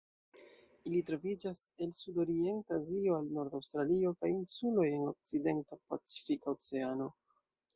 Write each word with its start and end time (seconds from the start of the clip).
Ili 0.89 1.01
troviĝas 1.09 1.59
el 1.85 1.91
Sudorienta 1.97 2.79
Azio 2.81 3.19
al 3.19 3.29
norda 3.37 3.59
Aŭstralio 3.61 4.15
kaj 4.23 4.33
insuloj 4.39 4.87
en 4.97 5.07
okcidenta 5.13 5.81
Pacifika 5.93 6.57
Oceano. 6.57 7.13